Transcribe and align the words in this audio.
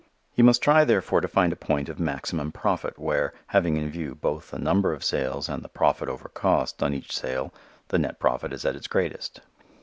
He 0.33 0.41
must 0.41 0.63
try 0.63 0.83
therefore 0.83 1.21
to 1.21 1.27
find 1.27 1.53
a 1.53 1.55
point 1.55 1.87
of 1.87 1.99
maximum 1.99 2.51
profit 2.51 2.97
where, 2.97 3.35
having 3.45 3.77
in 3.77 3.91
view 3.91 4.15
both 4.15 4.49
the 4.49 4.57
number 4.57 4.93
of 4.93 5.03
sales 5.03 5.47
and 5.47 5.61
the 5.63 5.69
profit 5.69 6.09
over 6.09 6.27
cost 6.29 6.81
on 6.81 6.91
each 6.95 7.15
sale 7.15 7.53
the 7.89 7.99
net 7.99 8.17
profit 8.17 8.51
is 8.51 8.65
at 8.65 8.75
its 8.75 8.87
greatest. 8.87 9.41